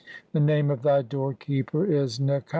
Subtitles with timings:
[0.31, 2.41] The name of the doorkeeper is "Tchesef."